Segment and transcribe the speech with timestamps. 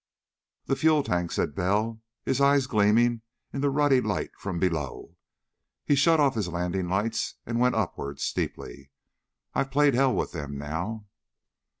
[0.65, 3.21] "Their fuel tank!" said Bell, his eyes gleaming
[3.53, 5.15] in the ruddy light from below.
[5.85, 8.89] He shut off his landing lights and went upward, steeply.
[9.53, 11.05] "I've played hell with them now!"